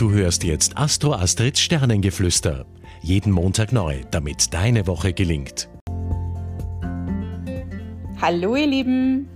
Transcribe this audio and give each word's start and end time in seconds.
Du 0.00 0.12
hörst 0.12 0.44
jetzt 0.44 0.78
Astro 0.78 1.12
Astrids 1.12 1.60
Sternengeflüster. 1.60 2.64
Jeden 3.02 3.30
Montag 3.30 3.70
neu, 3.70 4.00
damit 4.10 4.54
deine 4.54 4.86
Woche 4.86 5.12
gelingt. 5.12 5.68
Hallo 8.18 8.56
ihr 8.56 8.66
Lieben. 8.66 9.28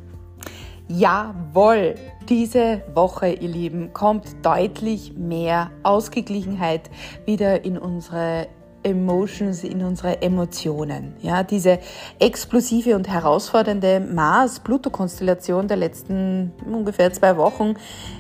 Jawohl, 0.89 1.97
diese 2.31 2.81
Woche, 2.95 3.29
ihr 3.29 3.51
Lieben, 3.51 3.93
kommt 3.93 4.25
deutlich 4.41 5.13
mehr 5.19 5.71
Ausgeglichenheit 5.83 6.89
wieder 7.27 7.67
in 7.67 7.77
unsere 7.77 8.49
Emotions, 8.85 9.65
in 9.65 9.85
unsere 9.85 10.23
Emotionen. 10.23 11.15
Ja, 11.21 11.43
diese 11.43 11.79
explosive 12.19 12.97
und 12.97 13.07
herausfordernde 13.07 14.01
Mars-Pluto-Konstellation 14.01 15.69
der 15.69 15.77
letzten 15.77 16.53
ungefähr 16.65 17.13
zwei 17.13 17.37
Wochen 17.37 17.75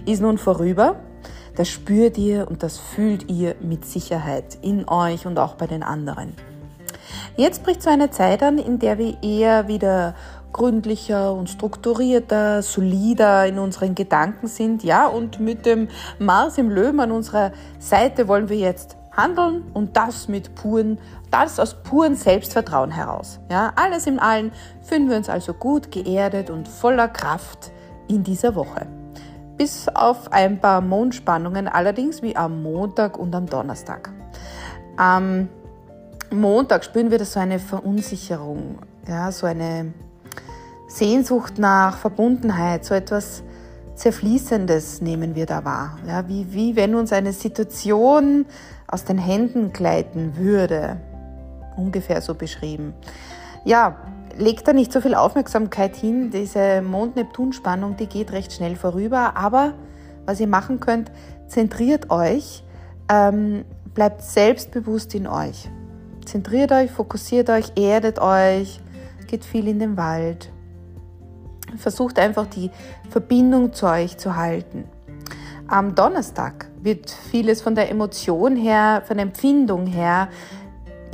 ist 0.04 0.20
nun 0.20 0.36
vorüber. 0.36 1.00
Das 1.56 1.68
spürt 1.68 2.18
ihr 2.18 2.48
und 2.48 2.62
das 2.62 2.78
fühlt 2.78 3.30
ihr 3.30 3.54
mit 3.60 3.84
Sicherheit 3.84 4.58
in 4.62 4.88
euch 4.88 5.26
und 5.26 5.38
auch 5.38 5.54
bei 5.54 5.66
den 5.66 5.82
anderen. 5.82 6.34
Jetzt 7.36 7.62
bricht 7.62 7.82
so 7.82 7.90
eine 7.90 8.10
Zeit 8.10 8.42
an, 8.42 8.58
in 8.58 8.78
der 8.78 8.98
wir 8.98 9.22
eher 9.22 9.68
wieder 9.68 10.14
gründlicher 10.52 11.34
und 11.34 11.50
strukturierter, 11.50 12.62
solider 12.62 13.46
in 13.46 13.58
unseren 13.58 13.94
Gedanken 13.94 14.46
sind. 14.46 14.82
Ja, 14.84 15.06
und 15.06 15.40
mit 15.40 15.66
dem 15.66 15.88
Mars 16.18 16.58
im 16.58 16.70
Löwen 16.70 17.00
an 17.00 17.10
unserer 17.10 17.52
Seite 17.78 18.28
wollen 18.28 18.48
wir 18.48 18.56
jetzt 18.56 18.96
handeln 19.16 19.64
und 19.75 19.96
das 19.96 20.28
mit 20.28 20.54
puren, 20.54 20.98
das 21.30 21.61
aus 21.61 21.75
purem 21.82 22.14
Selbstvertrauen 22.14 22.90
heraus. 22.90 23.40
Ja, 23.50 23.72
alles 23.76 24.06
im 24.06 24.18
Allen 24.18 24.52
fühlen 24.82 25.11
wir 25.11 25.16
uns 25.16 25.28
also 25.28 25.52
gut 25.52 25.90
geerdet 25.92 26.50
und 26.50 26.68
voller 26.68 27.08
Kraft 27.08 27.70
in 28.08 28.22
dieser 28.22 28.54
Woche. 28.54 28.86
Bis 29.57 29.89
auf 29.89 30.32
ein 30.32 30.61
paar 30.61 30.81
Mondspannungen 30.81 31.68
allerdings 31.68 32.22
wie 32.22 32.36
am 32.36 32.62
Montag 32.62 33.19
und 33.19 33.34
am 33.34 33.47
Donnerstag. 33.47 34.11
Am 34.97 35.48
Montag 36.31 36.84
spüren 36.84 37.11
wir 37.11 37.19
da 37.19 37.25
so 37.25 37.39
eine 37.39 37.59
Verunsicherung, 37.59 38.78
ja, 39.06 39.31
so 39.31 39.47
eine 39.47 39.93
Sehnsucht 40.89 41.59
nach 41.59 41.97
Verbundenheit, 41.98 42.84
so 42.84 42.95
etwas 42.95 43.43
Zerfließendes 43.95 45.01
nehmen 45.01 45.37
wir 45.37 45.47
da 45.47 45.65
wahr. 45.65 45.98
Ja, 46.06 46.28
wie, 46.28 46.53
wie 46.53 46.75
wenn 46.75 46.95
uns 46.95 47.12
eine 47.12 47.33
Situation 47.33 48.45
aus 48.89 49.05
den 49.05 49.19
Händen 49.19 49.73
gleiten 49.73 50.37
würde. 50.37 50.97
Ungefähr 51.77 52.21
so 52.21 52.34
beschrieben. 52.34 52.95
Ja, 53.65 53.97
legt 54.39 54.67
da 54.69 54.73
nicht 54.73 54.93
so 54.93 55.01
viel 55.01 55.15
Aufmerksamkeit 55.15 55.97
hin. 55.97 56.31
Diese 56.31 56.83
Mond-Neptun-Spannung, 56.83 57.97
die 57.97 58.07
geht 58.07 58.33
recht 58.33 58.53
schnell 58.53 58.77
vorüber. 58.77 59.37
Aber 59.37 59.75
was 60.27 60.41
ihr 60.41 60.47
machen 60.47 60.81
könnt, 60.81 61.11
zentriert 61.49 62.11
euch, 62.11 62.65
ähm, 63.09 63.65
bleibt 63.95 64.23
selbstbewusst 64.23 65.15
in 65.15 65.27
euch. 65.27 65.69
Zentriert 66.25 66.73
euch, 66.73 66.91
fokussiert 66.91 67.51
euch, 67.51 67.73
erdet 67.77 68.19
euch, 68.19 68.81
geht 69.27 69.45
viel 69.45 69.69
in 69.69 69.79
den 69.79 69.97
Wald. 69.97 70.51
Versucht 71.77 72.19
einfach 72.19 72.47
die 72.47 72.71
Verbindung 73.11 73.73
zu 73.73 73.87
euch 73.87 74.17
zu 74.17 74.37
halten. 74.37 74.85
Am 75.67 75.95
Donnerstag 75.95 76.71
wird 76.83 77.11
vieles 77.11 77.62
von 77.62 77.75
der 77.75 77.91
Emotion 77.91 78.57
her, 78.57 79.03
von 79.07 79.17
der 79.17 79.27
Empfindung 79.27 79.87
her 79.87 80.29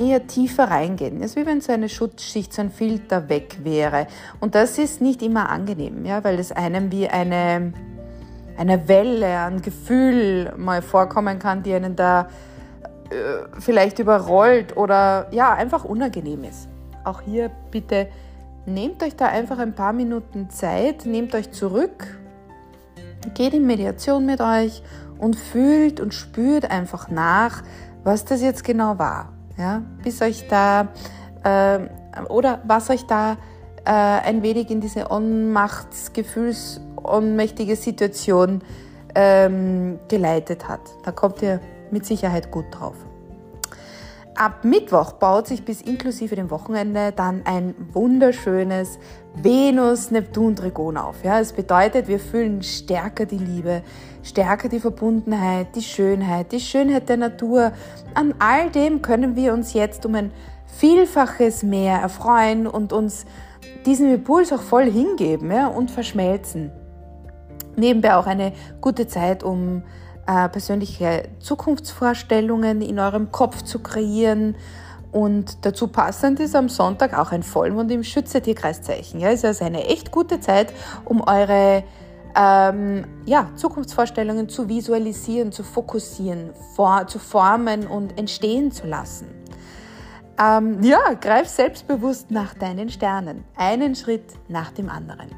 eher 0.01 0.27
tiefer 0.27 0.65
reingehen. 0.65 1.19
Es 1.23 1.33
ist 1.33 1.37
wie 1.37 1.47
wenn 1.47 1.61
so 1.61 1.73
eine 1.73 1.89
Schutzschicht, 1.89 2.53
so 2.53 2.63
ein 2.63 2.71
Filter 2.71 3.29
weg 3.29 3.59
wäre. 3.63 4.07
Und 4.41 4.55
das 4.55 4.79
ist 4.79 5.01
nicht 5.01 5.23
immer 5.23 5.51
angenehm, 5.51 6.05
ja, 6.07 6.25
weil 6.25 6.39
es 6.39 6.51
einem 6.51 6.91
wie 6.91 7.07
eine, 7.09 7.73
eine 8.57 8.89
Welle 8.89 9.39
an 9.39 9.61
Gefühl 9.63 10.53
mal 10.57 10.83
vorkommen 10.83 11.39
kann, 11.39 11.63
die 11.63 11.75
einen 11.75 11.97
da 11.97 12.29
äh, 13.11 13.61
vielleicht 13.61 13.99
überrollt 13.99 14.77
oder 14.77 15.29
ja, 15.33 15.53
einfach 15.53 15.85
unangenehm 15.85 16.45
ist. 16.45 16.69
Auch 17.05 17.21
hier 17.21 17.51
bitte 17.71 18.09
nehmt 18.67 19.03
euch 19.03 19.17
da 19.17 19.27
einfach 19.27 19.59
ein 19.59 19.75
paar 19.75 19.93
Minuten 19.93 20.49
Zeit, 20.51 21.05
nehmt 21.05 21.35
euch 21.35 21.51
zurück, 21.51 22.19
geht 23.35 23.53
in 23.53 23.67
Mediation 23.67 24.25
mit 24.25 24.41
euch 24.41 24.83
und 25.19 25.37
fühlt 25.37 26.01
und 26.01 26.15
spürt 26.15 26.71
einfach 26.71 27.11
nach, 27.11 27.63
was 28.03 28.25
das 28.25 28.41
jetzt 28.41 28.65
genau 28.65 28.99
war. 28.99 29.33
Ja? 29.61 29.83
Bis 30.03 30.23
euch 30.23 30.49
da 30.49 30.89
äh, 31.45 31.81
oder 32.29 32.61
was 32.65 32.89
euch 32.89 33.07
da 33.07 33.37
äh, 33.85 33.91
ein 33.91 34.43
wenig 34.43 34.71
in 34.71 34.81
diese 34.81 35.11
Ohnmachtsgefühls, 35.11 36.81
ohnmächtige 36.97 37.77
Situation 37.77 38.63
ähm, 39.15 39.99
geleitet 40.09 40.67
hat. 40.67 40.81
Da 41.05 41.13
kommt 41.13 41.43
ihr 41.43 41.61
mit 41.91 42.07
Sicherheit 42.07 42.51
gut 42.51 42.67
drauf. 42.71 42.95
Ab 44.37 44.65
Mittwoch 44.65 45.13
baut 45.13 45.49
sich 45.49 45.65
bis 45.65 45.83
inklusive 45.83 46.37
dem 46.37 46.51
Wochenende 46.51 47.13
dann 47.13 47.43
ein 47.45 47.75
wunderschönes 47.93 48.99
Venus-Neptun-Trigon 49.35 50.97
auf. 50.97 51.25
Ja, 51.25 51.41
es 51.41 51.53
bedeutet, 51.53 52.09
wir 52.09 52.21
fühlen 52.21 52.63
stärker 52.63 53.27
die 53.27 53.39
Liebe, 53.39 53.83
stärker 54.23 54.69
die 54.69 54.81
Verbundenheit, 54.81 55.75
die 55.75 55.83
Schönheit, 55.83 56.53
die 56.53 56.61
Schönheit 56.61 57.09
der 57.09 57.17
Natur. 57.17 57.73
An 58.15 58.35
all 58.39 58.71
dem 58.71 59.03
können 59.03 59.37
wir 59.37 59.53
uns 59.53 59.73
jetzt 59.73 60.07
um 60.07 60.15
ein 60.15 60.33
Vielfaches 60.67 61.63
mehr 61.63 61.99
erfreuen 61.99 62.67
und 62.67 62.93
uns 62.93 63.27
diesem 63.85 64.15
Impuls 64.15 64.53
auch 64.53 64.63
voll 64.63 64.91
hingeben 64.91 65.51
ja, 65.51 65.67
und 65.67 65.91
verschmelzen. 65.91 66.71
Nebenbei 67.77 68.15
auch 68.15 68.27
eine 68.27 68.53
gute 68.81 69.07
Zeit, 69.07 69.43
um 69.43 69.83
äh, 70.31 70.49
persönliche 70.49 71.29
Zukunftsvorstellungen 71.41 72.83
in 72.83 73.01
eurem 73.01 73.33
Kopf 73.33 73.63
zu 73.63 73.81
kreieren. 73.81 74.55
Und 75.11 75.65
dazu 75.67 75.89
passend 75.89 76.39
ist 76.39 76.55
am 76.55 76.69
Sonntag 76.69 77.19
auch 77.19 77.33
ein 77.33 77.43
Vollmond 77.43 77.91
im 77.91 78.05
Schütze-Tierkreiszeichen. 78.05 79.19
Ja, 79.19 79.31
ist 79.31 79.45
also 79.45 79.65
eine 79.65 79.87
echt 79.87 80.13
gute 80.13 80.39
Zeit, 80.39 80.73
um 81.05 81.21
eure 81.21 81.83
ähm, 82.37 83.05
ja, 83.27 83.51
Zukunftsvorstellungen 83.57 84.49
zu 84.49 84.69
visualisieren, 84.69 85.51
zu 85.51 85.65
fokussieren, 85.65 86.51
vor, 86.77 87.09
zu 87.09 87.19
formen 87.19 87.89
und 87.89 88.17
entstehen 88.17 88.71
zu 88.71 88.87
lassen. 88.87 89.27
Ähm, 90.41 90.81
ja, 90.85 91.01
greif 91.21 91.49
selbstbewusst 91.49 92.31
nach 92.31 92.55
deinen 92.55 92.89
Sternen, 92.89 93.43
einen 93.57 93.97
Schritt 93.97 94.35
nach 94.47 94.71
dem 94.71 94.91
anderen. 94.91 95.29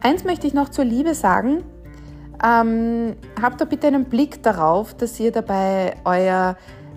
Eins 0.00 0.24
möchte 0.24 0.46
ich 0.46 0.54
noch 0.54 0.70
zur 0.70 0.86
Liebe 0.86 1.14
sagen. 1.14 1.64
Ähm, 2.44 3.16
habt 3.40 3.60
da 3.60 3.64
bitte 3.64 3.88
einen 3.88 4.04
Blick 4.04 4.42
darauf, 4.42 4.94
dass 4.94 5.18
ihr 5.18 5.32
dabei 5.32 5.96
euer 6.04 6.56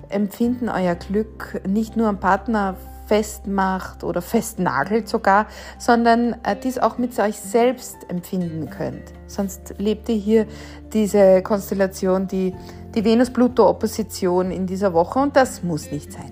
Empfinden, 0.09 0.69
euer 0.69 0.95
Glück 0.95 1.61
nicht 1.67 1.97
nur 1.97 2.07
am 2.07 2.19
Partner 2.19 2.75
festmacht 3.07 4.05
oder 4.05 4.21
festnagelt 4.21 5.09
sogar, 5.09 5.47
sondern 5.77 6.33
äh, 6.43 6.55
dies 6.55 6.77
auch 6.77 6.97
mit 6.97 7.17
euch 7.19 7.37
selbst 7.39 7.97
empfinden 8.07 8.69
könnt. 8.69 9.03
Sonst 9.27 9.73
lebt 9.79 10.07
ihr 10.07 10.15
hier 10.15 10.45
diese 10.93 11.41
Konstellation, 11.41 12.27
die, 12.27 12.55
die 12.95 13.03
Venus-Pluto-Opposition 13.03 14.51
in 14.51 14.65
dieser 14.65 14.93
Woche 14.93 15.19
und 15.19 15.35
das 15.35 15.61
muss 15.61 15.91
nicht 15.91 16.13
sein. 16.13 16.31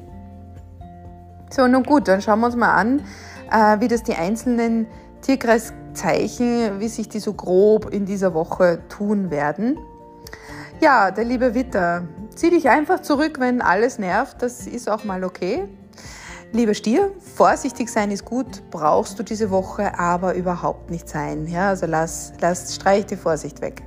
So, 1.49 1.67
nun 1.67 1.83
gut, 1.83 2.07
dann 2.07 2.21
schauen 2.21 2.39
wir 2.39 2.45
uns 2.45 2.55
mal 2.55 2.73
an, 2.73 3.01
äh, 3.51 3.81
wie 3.81 3.87
das 3.87 4.03
die 4.03 4.13
einzelnen 4.13 4.87
Tierkreiszeichen, 5.99 6.79
wie 6.79 6.87
sich 6.87 7.09
die 7.09 7.19
so 7.19 7.33
grob 7.33 7.91
in 7.93 8.05
dieser 8.05 8.33
Woche 8.33 8.81
tun 8.89 9.31
werden. 9.31 9.77
Ja, 10.81 11.11
der 11.11 11.25
liebe 11.25 11.53
Witter, 11.53 12.07
zieh 12.35 12.49
dich 12.49 12.69
einfach 12.69 13.01
zurück, 13.01 13.39
wenn 13.39 13.61
alles 13.61 13.99
nervt, 13.99 14.41
das 14.41 14.65
ist 14.65 14.89
auch 14.89 15.03
mal 15.03 15.23
okay. 15.23 15.65
Lieber 16.51 16.73
Stier, 16.73 17.11
vorsichtig 17.35 17.89
sein 17.89 18.11
ist 18.11 18.25
gut, 18.25 18.63
brauchst 18.71 19.19
du 19.19 19.23
diese 19.23 19.51
Woche 19.51 19.99
aber 19.99 20.33
überhaupt 20.33 20.89
nicht 20.89 21.07
sein. 21.07 21.45
Ja, 21.47 21.69
also 21.69 21.85
lass, 21.85 22.33
lass, 22.39 22.75
streich 22.75 23.05
die 23.05 23.17
Vorsicht 23.17 23.61
weg. 23.61 23.83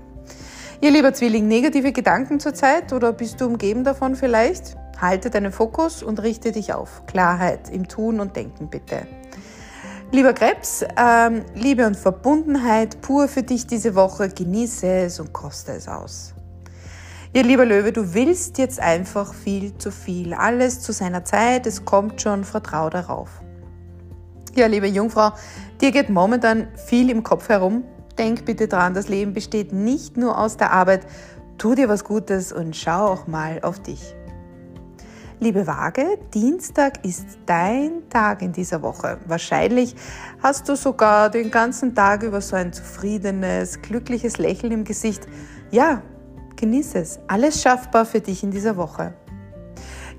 Ihr 0.80 0.90
lieber 0.90 1.14
Zwilling, 1.14 1.48
negative 1.48 1.92
Gedanken 1.92 2.40
zurzeit 2.40 2.92
oder 2.92 3.12
bist 3.12 3.40
du 3.40 3.46
umgeben 3.46 3.84
davon 3.84 4.14
vielleicht? 4.14 4.76
Halte 5.00 5.30
deinen 5.30 5.50
Fokus 5.50 6.02
und 6.02 6.22
richte 6.22 6.52
dich 6.52 6.74
auf. 6.74 7.06
Klarheit 7.06 7.70
im 7.70 7.88
Tun 7.88 8.20
und 8.20 8.36
Denken 8.36 8.68
bitte. 8.68 9.06
Lieber 10.14 10.34
Krebs, 10.34 10.84
ähm, 10.98 11.42
Liebe 11.54 11.86
und 11.86 11.96
Verbundenheit 11.96 13.00
pur 13.00 13.28
für 13.28 13.42
dich 13.42 13.66
diese 13.66 13.94
Woche. 13.94 14.28
Genieße 14.28 14.86
es 14.86 15.18
und 15.18 15.32
koste 15.32 15.72
es 15.72 15.88
aus. 15.88 16.34
Ihr 17.32 17.42
lieber 17.44 17.64
Löwe, 17.64 17.92
du 17.92 18.12
willst 18.12 18.58
jetzt 18.58 18.78
einfach 18.78 19.32
viel 19.32 19.74
zu 19.78 19.90
viel. 19.90 20.34
Alles 20.34 20.80
zu 20.80 20.92
seiner 20.92 21.24
Zeit, 21.24 21.66
es 21.66 21.86
kommt 21.86 22.20
schon, 22.20 22.44
vertrau 22.44 22.90
darauf. 22.90 23.30
Ja, 24.54 24.66
liebe 24.66 24.86
Jungfrau, 24.86 25.32
dir 25.80 25.92
geht 25.92 26.10
momentan 26.10 26.68
viel 26.76 27.08
im 27.08 27.22
Kopf 27.22 27.48
herum. 27.48 27.82
Denk 28.18 28.44
bitte 28.44 28.68
dran, 28.68 28.92
das 28.92 29.08
Leben 29.08 29.32
besteht 29.32 29.72
nicht 29.72 30.18
nur 30.18 30.38
aus 30.38 30.58
der 30.58 30.72
Arbeit. 30.72 31.06
Tu 31.56 31.74
dir 31.74 31.88
was 31.88 32.04
Gutes 32.04 32.52
und 32.52 32.76
schau 32.76 33.06
auch 33.06 33.26
mal 33.26 33.60
auf 33.62 33.80
dich. 33.80 34.14
Liebe 35.42 35.66
Waage, 35.66 36.20
Dienstag 36.32 37.04
ist 37.04 37.26
dein 37.46 38.08
Tag 38.08 38.42
in 38.42 38.52
dieser 38.52 38.80
Woche. 38.80 39.18
Wahrscheinlich 39.26 39.96
hast 40.40 40.68
du 40.68 40.76
sogar 40.76 41.30
den 41.30 41.50
ganzen 41.50 41.96
Tag 41.96 42.22
über 42.22 42.40
so 42.40 42.54
ein 42.54 42.72
zufriedenes, 42.72 43.82
glückliches 43.82 44.38
Lächeln 44.38 44.70
im 44.70 44.84
Gesicht. 44.84 45.26
Ja, 45.72 46.00
genieße 46.54 47.00
es. 47.00 47.18
Alles 47.26 47.60
schaffbar 47.60 48.06
für 48.06 48.20
dich 48.20 48.44
in 48.44 48.52
dieser 48.52 48.76
Woche. 48.76 49.14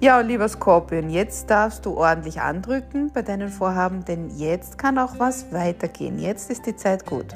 Ja, 0.01 0.19
lieber 0.19 0.49
Skorpion, 0.49 1.09
jetzt 1.09 1.49
darfst 1.49 1.85
du 1.85 1.95
ordentlich 1.95 2.41
andrücken 2.41 3.09
bei 3.13 3.21
deinen 3.21 3.47
Vorhaben, 3.47 4.03
denn 4.03 4.29
jetzt 4.29 4.77
kann 4.77 4.97
auch 4.97 5.19
was 5.19 5.53
weitergehen. 5.53 6.19
Jetzt 6.19 6.51
ist 6.51 6.65
die 6.65 6.75
Zeit 6.75 7.05
gut. 7.05 7.33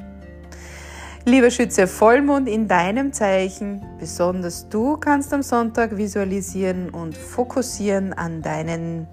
Lieber 1.28 1.52
Schütze, 1.52 1.88
Vollmond 1.88 2.48
in 2.48 2.70
deinem 2.70 3.12
Zeichen, 3.12 3.86
besonders 4.00 4.70
du 4.70 4.96
kannst 4.96 5.34
am 5.34 5.44
Sonntag 5.44 5.98
visualisieren 5.98 6.90
und 6.90 7.18
fokussieren 7.18 8.14
an 8.14 8.42
deinen 8.42 9.10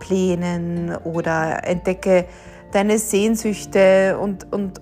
Plänen 0.00 0.96
oder 1.04 1.62
entdecke 1.66 2.24
deine 2.72 2.98
Sehnsüchte 2.98 4.16
und, 4.18 4.50
und 4.54 4.80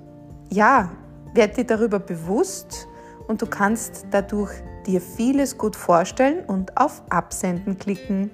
ja, 0.50 0.92
werde 1.34 1.54
dir 1.54 1.64
darüber 1.64 1.98
bewusst 1.98 2.86
und 3.26 3.42
du 3.42 3.46
kannst 3.46 4.06
dadurch 4.12 4.52
dir 4.86 5.00
vieles 5.00 5.58
gut 5.58 5.74
vorstellen 5.74 6.44
und 6.46 6.76
auf 6.76 7.02
Absenden 7.08 7.76
klicken. 7.76 8.30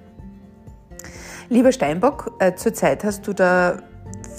Lieber 1.49 1.73
Steinbock, 1.73 2.37
äh, 2.41 2.55
zurzeit 2.55 3.05
hast 3.05 3.27
du 3.27 3.33
da 3.33 3.79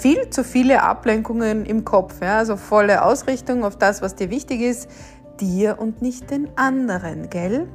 viel 0.00 0.30
zu 0.30 0.44
viele 0.44 0.82
Ablenkungen 0.82 1.66
im 1.66 1.84
Kopf, 1.84 2.22
ja? 2.22 2.38
also 2.38 2.56
volle 2.56 3.04
Ausrichtung 3.04 3.64
auf 3.64 3.76
das, 3.76 4.00
was 4.00 4.14
dir 4.14 4.30
wichtig 4.30 4.62
ist, 4.62 4.88
dir 5.40 5.78
und 5.78 6.00
nicht 6.00 6.30
den 6.30 6.48
anderen, 6.56 7.28
gell? 7.28 7.68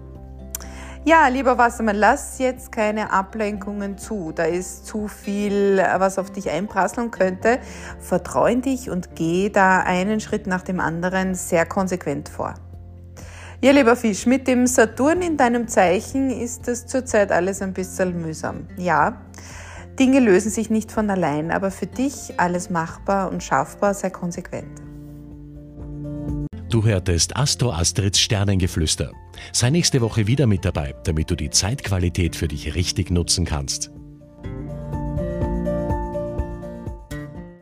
Ja, 1.07 1.27
lieber 1.27 1.59
Wassermann, 1.59 1.97
lass 1.97 2.39
jetzt 2.39 2.71
keine 2.71 3.13
Ablenkungen 3.13 3.99
zu. 3.99 4.31
Da 4.33 4.45
ist 4.45 4.87
zu 4.87 5.07
viel, 5.07 5.77
was 5.99 6.17
auf 6.17 6.31
dich 6.31 6.49
einprasseln 6.49 7.11
könnte. 7.11 7.59
Vertrau 7.99 8.47
in 8.47 8.63
dich 8.63 8.89
und 8.89 9.15
geh 9.15 9.51
da 9.51 9.81
einen 9.81 10.19
Schritt 10.19 10.47
nach 10.47 10.63
dem 10.63 10.79
anderen 10.79 11.35
sehr 11.35 11.67
konsequent 11.67 12.27
vor. 12.27 12.55
Ja, 13.61 13.71
lieber 13.71 13.95
Fisch, 13.95 14.25
mit 14.25 14.47
dem 14.47 14.65
Saturn 14.65 15.21
in 15.21 15.37
deinem 15.37 15.67
Zeichen 15.67 16.31
ist 16.31 16.67
es 16.67 16.87
zurzeit 16.87 17.31
alles 17.31 17.61
ein 17.61 17.73
bisschen 17.73 18.19
mühsam. 18.19 18.67
Ja, 18.75 19.21
Dinge 19.99 20.19
lösen 20.19 20.51
sich 20.51 20.69
nicht 20.69 20.91
von 20.91 21.09
allein, 21.09 21.51
aber 21.51 21.71
für 21.71 21.87
dich 21.87 22.37
alles 22.37 22.69
machbar 22.69 23.31
und 23.31 23.41
schaffbar, 23.41 23.93
sei 23.93 24.09
konsequent. 24.09 24.81
Du 26.69 26.83
hörtest 26.83 27.37
Astro 27.37 27.71
Astrids 27.71 28.19
Sternengeflüster. 28.19 29.11
Sei 29.53 29.69
nächste 29.69 30.01
Woche 30.01 30.27
wieder 30.27 30.47
mit 30.47 30.65
dabei, 30.65 30.93
damit 31.05 31.31
du 31.31 31.35
die 31.35 31.49
Zeitqualität 31.49 32.35
für 32.35 32.49
dich 32.49 32.75
richtig 32.75 33.11
nutzen 33.11 33.45
kannst. 33.45 33.94